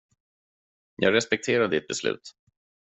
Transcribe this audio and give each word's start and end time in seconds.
Jag 0.95 1.13
respekterar 1.13 1.67
ditt 1.67 1.87
beslut. 1.87 2.31